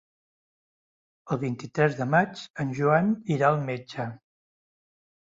El 1.33 1.39
vint-i-tres 1.43 1.97
de 1.99 2.07
maig 2.13 2.41
en 2.63 2.71
Joan 2.79 3.11
irà 3.35 3.49
al 3.51 3.61
metge. 3.67 4.07